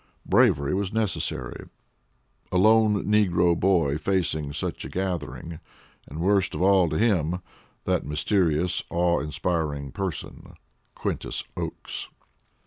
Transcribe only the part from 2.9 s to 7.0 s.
negro boy facing such a gathering, and worst of all to